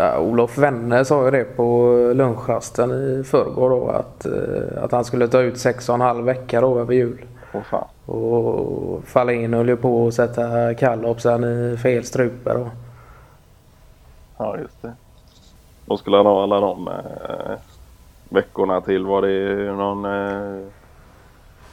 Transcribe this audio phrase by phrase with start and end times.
[0.00, 5.04] Ja, Olof Wenne sa ju det på lunchrasten i förrgår då att, eh, att han
[5.04, 7.24] skulle ta ut sex och en halv vecka då över jul.
[7.52, 7.88] Åh fan.
[8.06, 12.70] Och Fahlin höll ju på att sätta kallopsen i fel strupe då.
[14.36, 14.92] Ja, just det.
[15.86, 17.56] Då skulle han ha alla de eh,
[18.28, 19.06] veckorna till.
[19.06, 20.04] Var det någon...
[20.04, 20.66] Eh...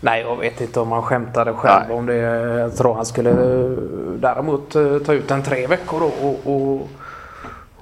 [0.02, 1.98] Nej, jag vet inte om han skämtade själv Nej.
[1.98, 2.16] om det.
[2.16, 3.70] Jag tror han skulle eh,
[4.20, 6.88] däremot eh, ta ut en tre veckor då och, och,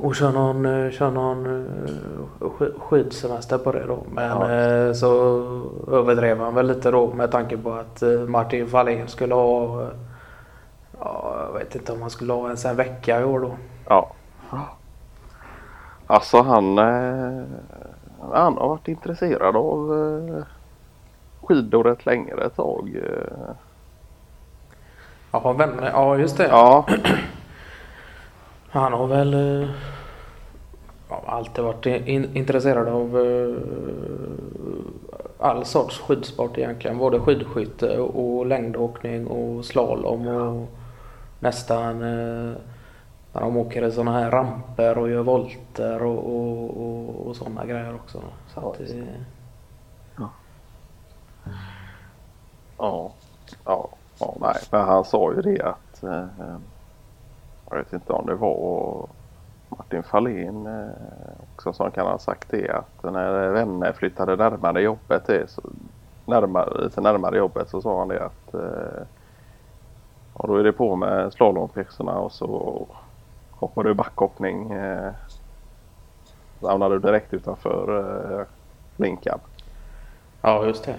[0.04, 4.04] och köra någon, eh, köra någon eh, sk- skidsemester på det då.
[4.12, 4.52] Men Ja.
[4.52, 5.10] eh, så
[5.92, 9.82] överdrev han väl lite då med tanke på att Martin Fahlin skulle ha
[11.00, 13.52] Ja, jag vet inte om han skulle ha ens en vecka i år då.
[13.90, 14.12] Ja.
[16.08, 16.78] Alltså han,
[18.34, 20.44] han har varit intresserad av
[21.44, 22.98] skidor ett längre tag.
[25.32, 26.48] Ja, vänner, ja just det.
[26.48, 26.86] Ja,
[28.70, 29.68] Han har väl
[31.34, 33.58] alltid varit in, intresserad av eh,
[35.38, 36.98] all sorts skidsport egentligen.
[36.98, 40.68] Både skidskytte och längdåkning och slalom och
[41.40, 42.54] nästan eh,
[43.34, 47.66] när de åker i sådana här ramper och gör volter och, och, och, och sådana
[47.66, 48.22] grejer också.
[48.48, 49.06] Så Ja, att, just det,
[50.18, 50.30] ja,
[52.78, 53.12] ja,
[54.20, 56.26] ja, nej, men han sa ju det att eh,
[57.70, 59.08] jag vet inte om det var
[59.78, 60.90] Martin Fahlin eh,
[61.54, 65.62] också som kan ha sagt det att när vänner flyttade närmare jobbet det, så,
[66.26, 69.06] närmare, lite närmare jobbet så sa han det att eh,
[70.38, 72.88] ja, då är det på med slalompjäxorna och så
[73.52, 75.12] hoppar du backhoppning eh,
[76.62, 78.00] hamnar du direkt utanför
[78.40, 78.46] eh,
[78.98, 79.40] Linkan.
[80.42, 80.96] ja, just det.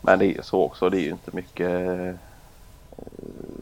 [0.00, 0.90] Men det är ju så också.
[0.90, 2.14] Det är ju inte mycket eh,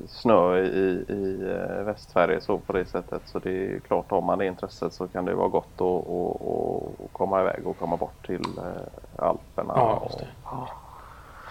[0.09, 3.23] snö i, i eh, Västsverige så på det sättet.
[3.25, 7.05] Så det är klart har man det intresset så kan det vara gott att, att,
[7.05, 9.73] att, komma iväg och komma bort till eh, Alperna.
[9.77, 10.27] Ja, just det.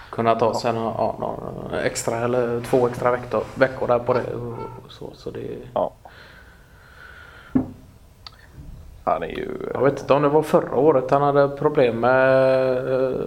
[0.09, 4.33] Kunna ta sig ja, någon extra eller två extra veckor, veckor där på det.
[4.85, 5.91] Och så, så det, Ja.
[9.05, 9.69] Han är ju...
[9.73, 13.19] jag vet inte om det var förra året han hade problem med eh,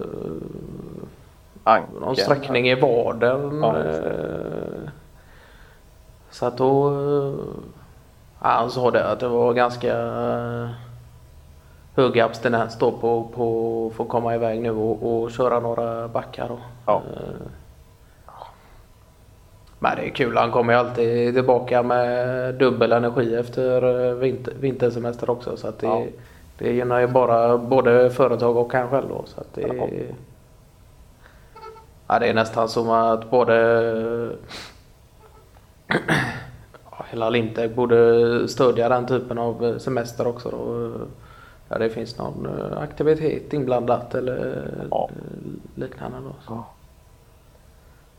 [1.63, 1.99] Anken.
[2.01, 3.59] någon sträckning i vaden.
[3.61, 3.73] Ja,
[6.31, 6.87] så att då...
[6.89, 7.33] eh,
[8.41, 10.69] Ja, han sa det att det var ganska eh,
[11.95, 16.47] hög abstinens då på, på att få komma iväg nu och, och köra några backar
[16.47, 16.57] då.
[16.85, 17.01] Ja.
[17.13, 17.47] Eh,
[19.79, 20.37] Men det är kul.
[20.37, 25.57] Han kommer ju alltid tillbaka med dubbel energi efter vinter, vintersemester också.
[25.57, 26.03] Så att det, Ja.
[26.57, 29.21] det gynnar ju bara både företag och han själv då.
[29.25, 29.87] Så att det, Ja.
[32.07, 34.29] ja, det är nästan som att både
[37.09, 40.91] hela Lintec borde stödja den typen av semester också då.
[41.69, 45.09] Ja, det finns någon eh, aktivitet inblandat eller Ja.
[45.09, 46.35] eh, liknande då.
[46.47, 46.63] Så.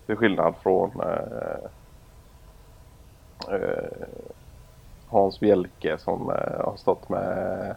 [0.06, 1.64] Till skillnad från eh,
[3.54, 4.08] eh,
[5.08, 7.74] Hans Bjelke som eh, har stått med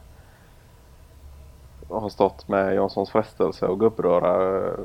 [1.89, 4.79] har stått med Janssons frestelse och gubbröra eh,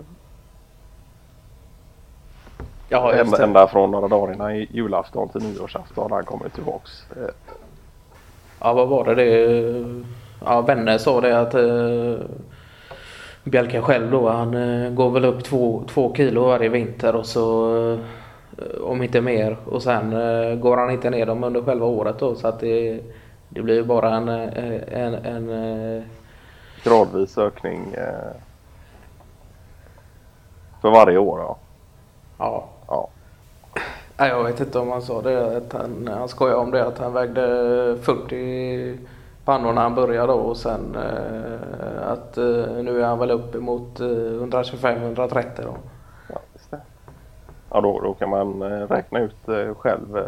[2.88, 6.90] Ja, ända, ända från några dagar innan julafton till nyårsafton när han kommer tillbaks.
[7.16, 7.34] Eh,
[8.60, 9.84] Ja, vad var det det?
[10.44, 12.26] Ja, vänner sa det att eh,
[13.44, 17.76] Bjelke själv då, han eh, går väl upp två, två kilo varje vinter och så
[18.58, 22.18] eh, om inte mer och sen eh, går han inte ner dem under själva året
[22.18, 23.00] då så att det,
[23.48, 25.50] det blir bara en, eh, en, en
[25.96, 26.02] eh,
[26.84, 27.94] gradvis ökning
[30.80, 31.40] för varje år.
[31.40, 31.56] Ja.
[32.38, 32.68] ja.
[34.16, 35.56] Jag vet inte om han sa det.
[35.56, 38.98] Att han, han skojade om det att han vägde 40
[39.44, 42.44] pannor när han började och sen eh, att eh,
[42.82, 45.76] nu är han väl upp emot eh, 125-130 då.
[46.28, 46.80] Ja, just det.
[47.70, 50.18] Ja, då, då kan man eh, räkna ut själv.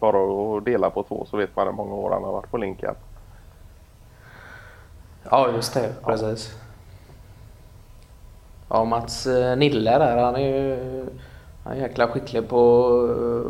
[0.00, 2.56] Bara att dela på två så vet man hur många år han har varit på
[2.56, 2.94] Linkan.
[5.30, 5.94] Ja, just det.
[6.04, 6.58] Precis.
[8.68, 9.26] Ja, Mats
[9.56, 11.06] Nille där, han är ju
[11.64, 12.58] han är jäkla skicklig på...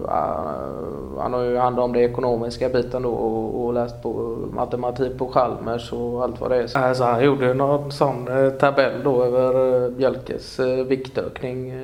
[0.09, 4.12] eh, han har ju hand om det ekonomiska biten då och, och läst på
[4.53, 6.67] matematik på Chalmers och allt vad det är.
[6.67, 11.82] Så alltså, han gjorde ju någon sån eh, tabell då över Bjälkes viktökning.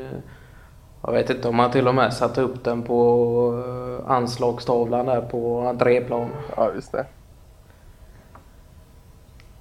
[1.03, 3.63] Jag vet inte om han till och med satte upp den på
[4.07, 6.29] anslagstavlan där på entréplan.
[6.57, 7.07] Ja, just det.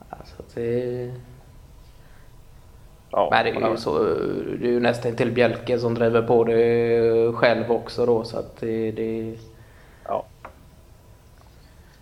[0.09, 1.11] Alltså, det...
[3.17, 4.03] Ja, Men det är ju så,
[4.59, 8.57] det är ju nästan till Bjälke som driver på det själv också då så att
[8.59, 9.35] det, det
[10.07, 10.25] Ja.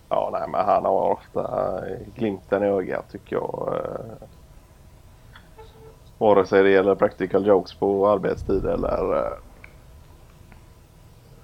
[0.09, 1.81] Ja, nej, men han har ofta
[2.15, 3.73] glimten i ögat tycker jag.
[3.77, 4.27] Eh,
[6.17, 9.37] vare sig det gäller practical jokes på arbetstid eller eh,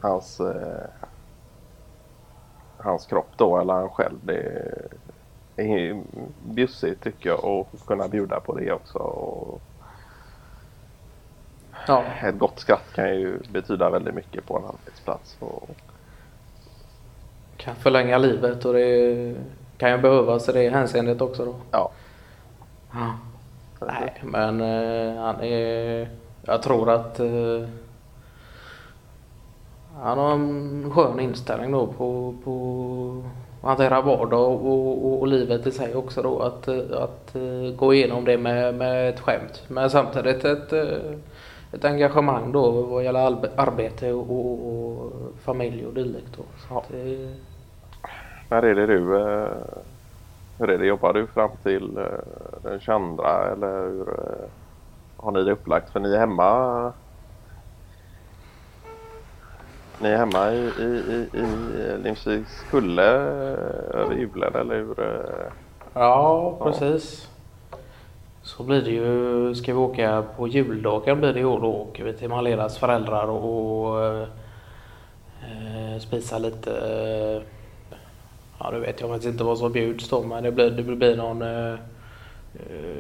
[0.01, 0.89] hans, eh,
[2.77, 4.19] hans kropp då eller han själv.
[4.23, 4.87] Det
[5.55, 6.01] är
[6.43, 8.97] bjussigt tycker jag att kunna bjuda på det också.
[8.97, 9.61] Och
[11.87, 12.03] Ja.
[12.23, 15.37] Ett gott skratt kan ju betyda väldigt mycket på en arbetsplats.
[15.39, 15.69] Och
[17.57, 19.35] Kan förlänga livet och det
[19.77, 21.55] kan ju behövas i det hänseendet också då.
[21.71, 21.91] ja,
[22.93, 23.17] Ja.
[23.87, 26.09] Nej, men eh, han är...
[26.41, 27.67] Jag tror att eh,
[30.01, 33.23] han har en skön inställning då på, på
[33.61, 36.39] att hantera vardag och, och, och livet i sig också då.
[36.39, 39.63] Att, eh, att eh, gå igenom det med, med ett skämt.
[39.67, 41.15] Men samtidigt ett, eh,
[41.71, 45.11] ett engagemang då vad gäller arbete och, och, och
[45.43, 46.37] familj och dylikt.
[46.37, 46.75] då.
[46.77, 47.35] Att det,
[48.49, 49.47] när är det du eh,
[50.57, 50.85] hur är det?
[50.85, 52.03] Jobbar du fram till eh,
[52.63, 54.49] den 22 eller hur eh,
[55.17, 55.89] har ni det upplagt?
[55.89, 56.93] För ni är hemma
[60.01, 61.45] ni är hemma i, i, i, i
[62.03, 64.99] Lindviks kulle eh, över julen eller hur?
[64.99, 65.51] eh?
[65.93, 67.27] Ja, precis.
[68.43, 72.03] Så blir det ju, ska vi åka på juldagen blir det i år, då åker
[72.03, 74.05] vi till Maleras föräldrar och, och
[75.41, 77.41] eh, spisa lite, eh,
[78.59, 81.15] ja du vet jag vet inte vad som bjuds då men det blir, det blir
[81.17, 81.75] någon eh,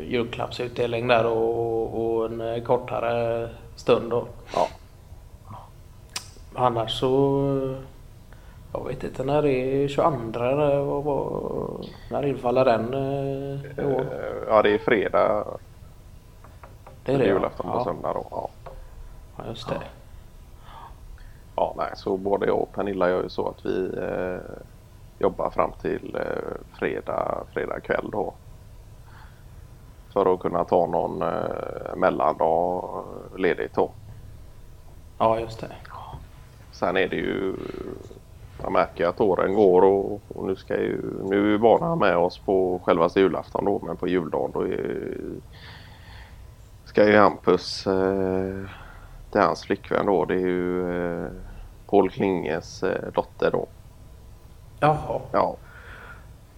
[0.07, 4.27] julklappsutdelning där och, och en kortare stund då.
[4.55, 4.67] Ja.
[6.55, 7.75] Annars så
[8.73, 13.95] jag vet inte när det är 22 eller vad, vad, när infaller den eh, i
[13.95, 14.01] år?
[14.01, 15.45] Eh, Ja, det är fredag.
[17.05, 17.33] Det är det ja.
[17.33, 17.83] julafton på ja.
[17.83, 18.27] söndag då.
[18.31, 18.49] Ja.
[19.37, 19.81] ja, just det.
[21.55, 24.57] Ja, nej, så både jag och Pernilla gör ju så att vi eh,
[25.19, 28.33] jobbar fram till eh, fredag, fredag kväll då.
[30.13, 32.83] För att kunna ta någon eh, mellandag
[33.37, 33.91] ledigt då.
[35.17, 35.71] Ja, just det.
[36.81, 37.55] Sen är det ju,
[38.63, 42.17] jag märker att åren går och, och nu ska ju, nu är ju barnen med
[42.17, 45.17] oss på självaste julafton då, men på juldagen då är,
[46.85, 48.65] ska ju Hampus eh,
[49.31, 50.91] till hans flickvän då, det är ju
[51.23, 51.31] eh,
[51.89, 53.67] Paul Klinges eh, dotter då.
[54.79, 55.21] Jaha.
[55.31, 55.57] Ja.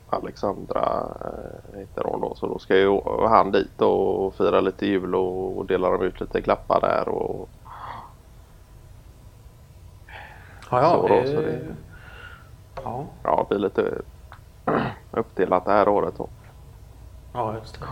[0.09, 2.35] Alexandra eh, heter hon då.
[2.35, 6.21] Så då ska ju han dit och fira lite jul och, och dela dem ut
[6.21, 7.09] lite klappar där.
[7.09, 7.49] Och,
[10.71, 11.75] Ja, ja, Så då, så det-
[12.75, 14.01] ja, ja, det blir lite
[15.11, 16.29] uppdelat det här året då.
[17.33, 17.85] ja, just det.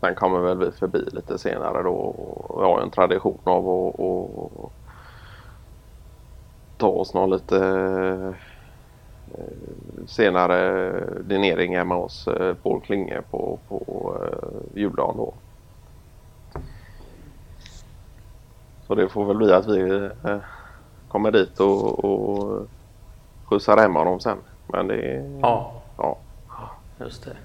[0.00, 1.94] Sen kommer väl vi förbi lite senare då.
[1.94, 4.72] Och vi har en tradition av att att
[6.76, 7.56] ta oss någon lite
[9.26, 15.34] eh, senare dinering hemma hos eh, Paul Klinge på, på eh, juldagen då.
[18.86, 19.80] Så det får väl bli att vi
[20.24, 20.40] eh,
[21.14, 22.66] kommer dit och, och
[23.44, 24.38] skjutsar hem honom sen.
[24.66, 25.38] Men det är...
[25.42, 26.18] Ja, ja.
[27.00, 27.36] just det.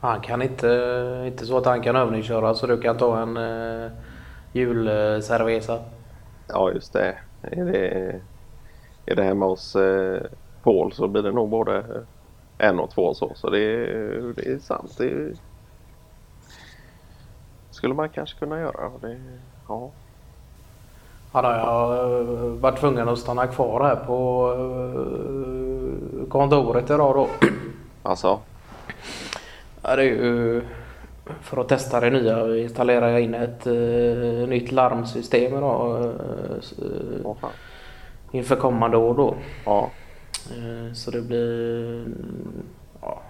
[0.00, 3.90] Han kan inte, inte så att han kan övningsköra så du kan ta en uh,
[4.52, 5.78] julcerveza.
[6.48, 7.18] Ja, just det.
[7.42, 7.88] Är det,
[9.06, 10.22] är det hemma hos eh,
[10.62, 12.06] Paul så blir det nog både
[12.58, 13.34] en och två så.
[13.34, 14.94] Så det, är- det är sant.
[14.98, 15.32] Det är,
[17.70, 18.98] skulle man kanske kunna göra.
[19.00, 19.90] Det, ja.
[21.36, 22.24] Har jag eh,
[22.60, 27.48] varit tvungen att stanna kvar här på uh, kontoret idag då.
[28.02, 28.38] Alltså,
[29.82, 30.62] Ja, det är ju
[31.40, 37.24] för att testa det nya installerar jag in ett eh, nytt larmsystem idag eh, eh,
[37.24, 37.50] vad fan.
[38.32, 39.34] inför kommande år då.
[39.64, 39.90] Ja,
[40.50, 42.04] Eh, Så det blir
[43.00, 43.22] ja,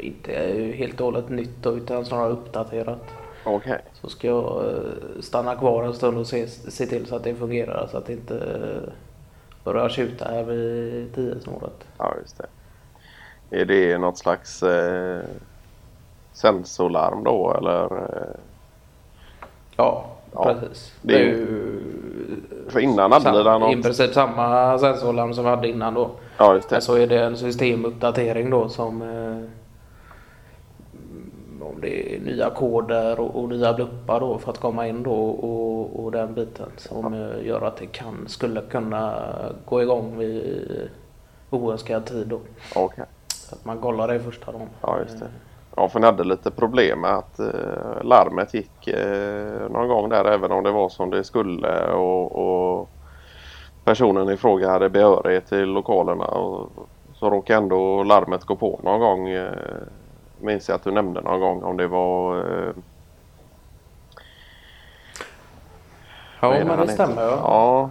[0.00, 0.32] inte
[0.76, 3.02] helt och hållet nytt då, utan snarare uppdaterat.
[3.44, 3.80] Okej.
[3.92, 7.34] Så ska jag eh, stanna kvar en stund och se, se till så att det
[7.34, 8.92] fungerar så att det inte eh,
[9.64, 11.86] börjar tjuta här vid tiosnåret.
[11.98, 12.46] Ja, just det.
[13.60, 15.20] Är det något slags eh,
[16.32, 17.84] sensorlarm då eller?
[17.84, 18.34] Eh,
[19.76, 20.94] Ja, Ja, precis.
[21.02, 23.82] det är ju- för innan hade sam, i något?
[23.84, 26.10] princip samma sensorlarm som vi hade innan då.
[26.38, 26.74] Ja, just det.
[26.74, 29.42] Men så är det en systemuppdatering då som eh,
[31.66, 35.14] om det är nya koder och, och nya bluppar då för att komma in då
[35.30, 39.14] och, och den biten som eh, gör att det kan, skulle kunna
[39.64, 40.90] gå igång vid
[41.50, 42.40] oönskad tid då.
[42.76, 43.04] Okej.
[43.28, 44.68] Så att man kollar det första dagen.
[44.80, 45.26] Ja, just det.
[45.76, 50.24] Ja, för ni hade lite problem med att eh, larmet gick eh, någon gång där
[50.24, 52.88] även om det var som det skulle och, och
[53.84, 56.70] personen i fråga hade behörighet till lokalerna och
[57.14, 59.28] så råkade ändå larmet gå på någon gång.
[59.28, 59.52] Eh,
[60.40, 62.72] minns jag att du nämnde någon gång om det var eh,
[66.40, 66.86] Ja, men det heter?
[66.94, 67.22] stämmer.
[67.22, 67.36] Ja.
[67.42, 67.90] Ja.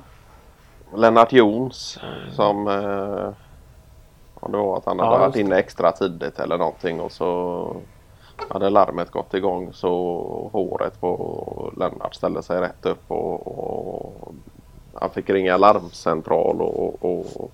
[0.98, 2.00] Lennart Jons
[2.32, 3.30] som eh,
[4.40, 7.12] om det var att han Ja, hade varit just inne extra tidigt eller någonting och
[7.12, 7.76] så
[8.50, 14.34] hade larmet gått igång så håret på Lennart ställde sig rätt upp och, och
[14.94, 17.52] han fick ringa larmcentral och, och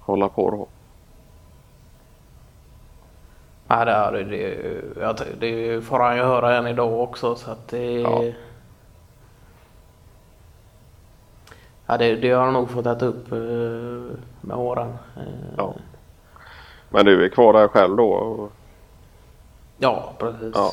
[0.00, 0.66] hålla på då.
[3.72, 7.68] Ja, det, är- det, det, det får han ju höra än idag också så att
[7.68, 8.00] det...
[8.00, 8.24] Ja.
[11.86, 13.38] Ja, det, det har han nog fått äta upp eh,
[14.40, 14.88] med åren.
[15.16, 15.22] Eh,
[15.56, 15.74] Ja.
[16.90, 18.48] Men du är kvar där själv då?
[19.78, 20.52] Ja, precis.
[20.54, 20.72] Ja.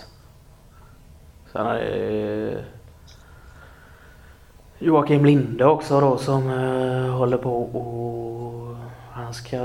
[1.52, 2.64] Sen är det
[4.80, 8.76] Joakim Linde också då som eh, håller på och
[9.12, 9.58] han ska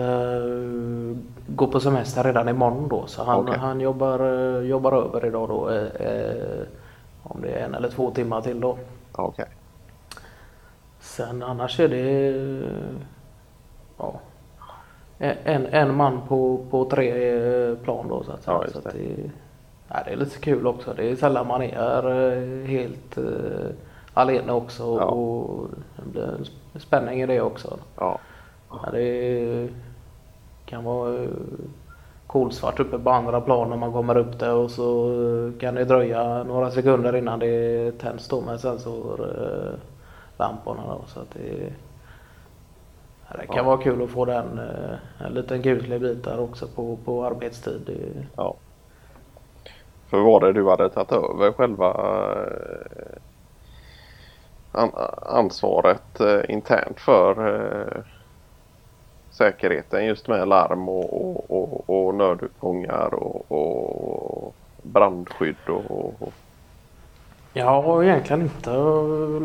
[1.49, 3.58] eh, gå på semester redan imorgon då så han, Okej.
[3.58, 5.70] han jobbar, eh, jobbar över idag då.
[5.70, 6.62] eh, Eh,
[7.22, 8.78] om det är en eller två timmar till då.
[9.12, 9.46] Okej.
[11.00, 12.70] Sen annars är det eh,
[13.99, 14.14] ja,
[15.44, 17.34] en, en man på, på tre
[17.68, 18.42] eh, plan då så att.
[18.46, 19.30] Ja, så att det.
[19.88, 20.94] ja, det är lite kul också.
[20.96, 23.70] Det är sällan man är eh, helt uh,
[24.14, 25.04] alene också Ja.
[25.04, 27.78] och det blir en sp- spänning i det också.
[27.96, 28.18] Ja.
[28.70, 29.68] Ja, det
[30.72, 31.30] kan vara eh,
[32.26, 35.84] kolsvart uppe på andra plan när man kommer upp där och så eh, kan det
[35.84, 39.80] dröja några sekunder innan det tänds då med sensorlamporna
[40.88, 41.74] då, så att det,
[43.38, 43.66] det kan Ja.
[43.66, 47.90] vara kul att få den eh, en liten kuslig bit där också på, på arbetstid.
[48.36, 48.60] Ja.
[50.10, 51.90] För var det du hade tagit över själva
[52.42, 53.18] eh,
[54.72, 54.90] an
[55.22, 58.02] ansvaret eh, internt för eh,
[59.32, 65.90] säkerheten just med larm och, och, och, och nödutgångar och, och brandskydd och,
[66.22, 66.32] och
[67.52, 68.70] jag har egentligen inte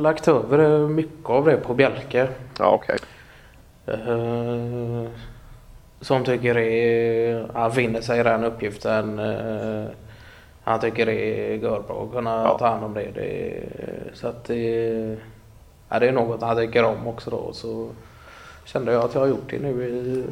[0.02, 2.28] lagt över mycket av det på Bjelke.
[2.60, 2.98] ja okej.
[3.88, 5.10] Eh,
[6.02, 9.20] som tycker det är, han finner sig i den uppgiften.
[9.20, 9.86] eh,
[10.64, 12.58] han tycker det är görbra att kunna Ja.
[12.58, 13.12] ta hand om det.
[13.16, 13.64] det
[14.14, 15.18] så att det,
[15.90, 17.54] ja, det är något han tycker om också då.
[17.54, 17.90] Så
[18.68, 20.24] kände jag att jag har gjort det nu i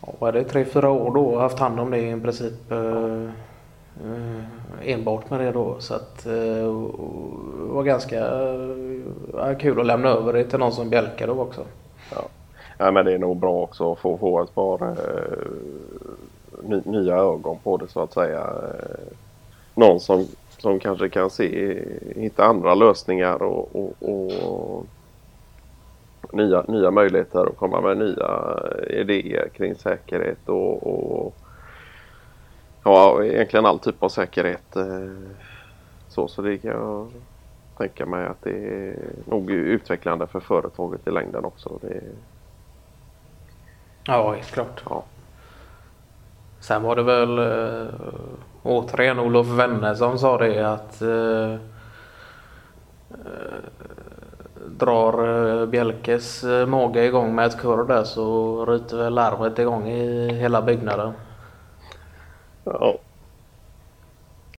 [0.00, 2.72] ja, vad är det, tre, fyra år då och haft hand om det i princip
[2.72, 3.24] eh,
[4.04, 4.44] eh,
[4.82, 5.76] enbart med det då.
[5.78, 8.18] Så att eh, det var ganska
[9.38, 11.64] eh, kul att lämna över det till någon som Bjelke då också.
[12.78, 15.38] Ja, men det är nog bra också att få, få ett par eh,
[16.62, 18.40] ny, nya ögon på det så att säga.
[18.40, 19.14] Eh,
[19.74, 20.26] någon som,
[20.58, 21.78] som kanske kan se,
[22.16, 24.86] hitta andra lösningar och, och, och
[26.34, 28.60] nya, nya möjligheter att komma med nya
[28.90, 31.34] idéer kring säkerhet och, och
[32.84, 34.76] ja, egentligen all typ av säkerhet.
[34.76, 35.08] Eh,
[36.08, 37.08] så, så det kan jag
[37.76, 41.78] tänka mig att det är nog utvecklande för företaget i längden också.
[41.80, 42.00] Det,
[44.06, 44.82] Ja, helt klart.
[44.88, 45.04] ja.
[46.60, 47.94] Sen var det väl äh,
[48.62, 51.54] återigen Olof Wenne som sa det att äh,
[54.78, 59.88] drar Bjälkes Bjelkes eh, mage igång med ett kurr där så ryter väl larmet igång
[59.88, 61.12] i hela byggnaden.
[62.64, 62.98] Ja.